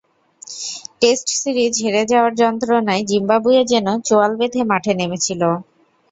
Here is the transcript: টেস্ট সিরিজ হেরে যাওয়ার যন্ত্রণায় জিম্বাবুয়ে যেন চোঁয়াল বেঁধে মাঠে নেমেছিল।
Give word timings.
টেস্ট 1.01 1.27
সিরিজ 1.39 1.73
হেরে 1.83 2.03
যাওয়ার 2.11 2.33
যন্ত্রণায় 2.41 3.03
জিম্বাবুয়ে 3.09 3.61
যেন 3.71 3.87
চোঁয়াল 4.07 4.31
বেঁধে 4.39 4.61
মাঠে 4.71 4.91
নেমেছিল। 4.99 5.41